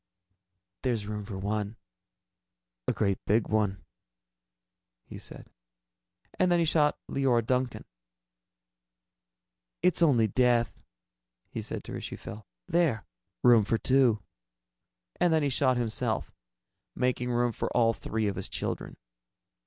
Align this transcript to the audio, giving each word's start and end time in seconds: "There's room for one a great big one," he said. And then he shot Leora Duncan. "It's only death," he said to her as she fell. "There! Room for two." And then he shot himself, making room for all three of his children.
"There's 0.81 1.05
room 1.05 1.23
for 1.25 1.37
one 1.37 1.77
a 2.87 2.91
great 2.91 3.23
big 3.27 3.47
one," 3.49 3.85
he 5.05 5.19
said. 5.19 5.51
And 6.39 6.51
then 6.51 6.57
he 6.57 6.65
shot 6.65 6.97
Leora 7.07 7.45
Duncan. 7.45 7.85
"It's 9.83 10.01
only 10.01 10.25
death," 10.27 10.81
he 11.51 11.61
said 11.61 11.83
to 11.83 11.91
her 11.91 11.97
as 11.99 12.03
she 12.03 12.15
fell. 12.15 12.47
"There! 12.67 13.05
Room 13.43 13.63
for 13.63 13.77
two." 13.77 14.23
And 15.19 15.31
then 15.31 15.43
he 15.43 15.49
shot 15.49 15.77
himself, 15.77 16.31
making 16.95 17.29
room 17.29 17.51
for 17.51 17.69
all 17.77 17.93
three 17.93 18.25
of 18.25 18.37
his 18.37 18.49
children. 18.49 18.97